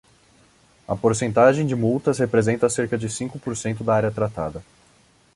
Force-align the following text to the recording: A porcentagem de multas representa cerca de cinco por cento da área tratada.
A 0.87 0.95
porcentagem 0.95 1.63
de 1.67 1.75
multas 1.75 2.17
representa 2.17 2.67
cerca 2.67 2.97
de 2.97 3.07
cinco 3.07 3.37
por 3.37 3.55
cento 3.55 3.83
da 3.83 3.93
área 3.93 4.09
tratada. 4.09 4.63